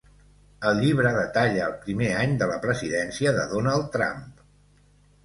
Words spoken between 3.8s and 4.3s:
Trump.